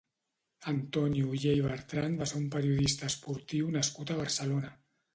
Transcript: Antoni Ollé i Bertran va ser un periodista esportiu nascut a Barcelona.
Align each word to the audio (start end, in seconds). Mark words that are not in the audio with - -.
Antoni 0.71 1.25
Ollé 1.33 1.53
i 1.59 1.61
Bertran 1.67 2.17
va 2.23 2.31
ser 2.33 2.39
un 2.41 2.49
periodista 2.57 3.13
esportiu 3.15 3.73
nascut 3.81 4.17
a 4.19 4.23
Barcelona. 4.27 4.79